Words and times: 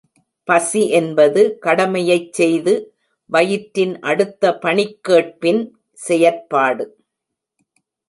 பசி 0.47 0.89
என்பது 0.89 1.41
கடமையைச் 1.59 2.33
செய்து 2.33 2.73
வயிற்றின் 3.29 3.95
அடுத்த 4.01 4.53
பணிக்கேட்பின் 4.65 5.63
செயற்பாடு. 5.99 6.85